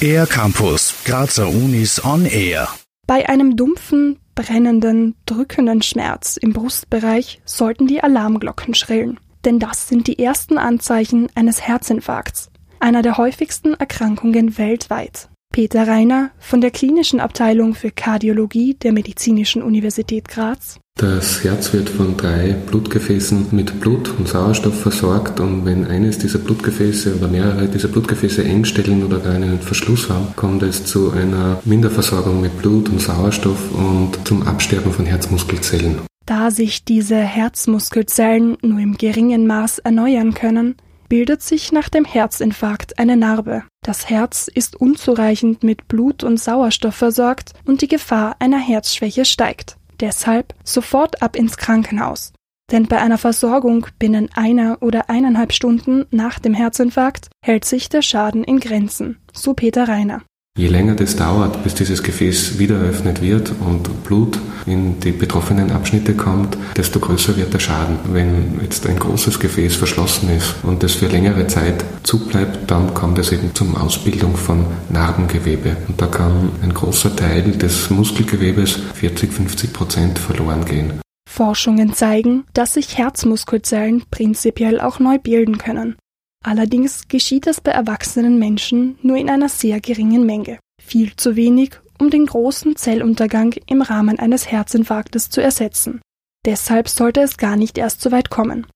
[0.00, 2.68] Air Campus, Grazer Unis on Air.
[3.06, 9.18] Bei einem dumpfen, brennenden, drückenden Schmerz im Brustbereich sollten die Alarmglocken schrillen.
[9.44, 12.50] Denn das sind die ersten Anzeichen eines Herzinfarkts,
[12.80, 15.28] einer der häufigsten Erkrankungen weltweit.
[15.52, 20.78] Peter Reiner von der Klinischen Abteilung für Kardiologie der Medizinischen Universität Graz.
[20.98, 26.40] Das Herz wird von drei Blutgefäßen mit Blut und Sauerstoff versorgt und wenn eines dieser
[26.40, 31.62] Blutgefäße oder mehrere dieser Blutgefäße engstellen oder gar einen Verschluss haben, kommt es zu einer
[31.64, 36.00] Minderversorgung mit Blut und Sauerstoff und zum Absterben von Herzmuskelzellen.
[36.26, 40.74] Da sich diese Herzmuskelzellen nur im geringen Maß erneuern können,
[41.08, 43.62] bildet sich nach dem Herzinfarkt eine Narbe.
[43.84, 49.77] Das Herz ist unzureichend mit Blut und Sauerstoff versorgt und die Gefahr einer Herzschwäche steigt.
[50.00, 52.32] Deshalb sofort ab ins Krankenhaus.
[52.70, 58.02] Denn bei einer Versorgung binnen einer oder eineinhalb Stunden nach dem Herzinfarkt hält sich der
[58.02, 60.22] Schaden in Grenzen, so Peter Reiner.
[60.58, 65.70] Je länger das dauert, bis dieses Gefäß wieder eröffnet wird und Blut in die betroffenen
[65.70, 67.96] Abschnitte kommt, desto größer wird der Schaden.
[68.12, 73.20] Wenn jetzt ein großes Gefäß verschlossen ist und das für längere Zeit zubleibt, dann kommt
[73.20, 75.76] es eben zum Ausbildung von Narbengewebe.
[75.86, 80.94] Und da kann ein großer Teil des Muskelgewebes, 40, 50 Prozent, verloren gehen.
[81.30, 85.94] Forschungen zeigen, dass sich Herzmuskelzellen prinzipiell auch neu bilden können.
[86.44, 90.58] Allerdings geschieht es bei erwachsenen Menschen nur in einer sehr geringen Menge.
[90.80, 96.00] Viel zu wenig, um den großen Zelluntergang im Rahmen eines Herzinfarktes zu ersetzen.
[96.46, 98.66] Deshalb sollte es gar nicht erst so weit kommen.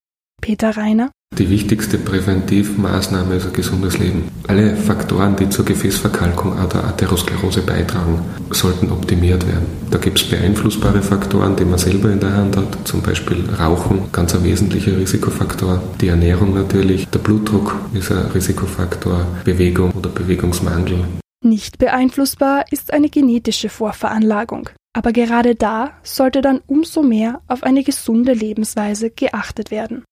[0.41, 4.29] Peter Reiner die wichtigste Präventivmaßnahme ist ein gesundes Leben.
[4.47, 8.19] Alle Faktoren, die zur Gefäßverkalkung oder Atherosklerose beitragen,
[8.51, 9.65] sollten optimiert werden.
[9.89, 14.11] Da gibt es beeinflussbare Faktoren, die man selber in der Hand hat, zum Beispiel Rauchen,
[14.11, 15.81] ganz ein wesentlicher Risikofaktor.
[16.01, 20.99] Die Ernährung natürlich, der Blutdruck ist ein Risikofaktor, Bewegung oder Bewegungsmangel.
[21.43, 24.69] Nicht beeinflussbar ist eine genetische Vorveranlagung.
[24.93, 30.03] Aber gerade da sollte dann umso mehr auf eine gesunde Lebensweise geachtet werden.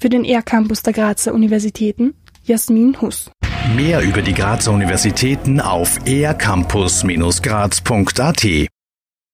[0.00, 2.14] Für den ER-Campus der Grazer Universitäten
[2.44, 3.32] Jasmin Huss.
[3.74, 8.68] Mehr über die Grazer Universitäten auf ercampus-graz.at